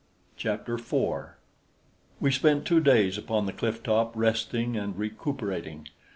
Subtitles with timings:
[0.35, 1.37] Chapter 4
[2.19, 5.89] We spent two days upon the cliff top, resting and recuperating.